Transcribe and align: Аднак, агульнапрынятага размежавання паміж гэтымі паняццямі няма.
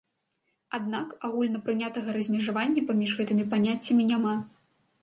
Аднак, 0.77 1.13
агульнапрынятага 1.29 2.17
размежавання 2.17 2.87
паміж 2.89 3.17
гэтымі 3.21 3.49
паняццямі 3.55 4.03
няма. 4.15 4.35